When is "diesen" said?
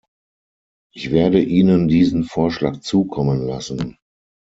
1.87-2.23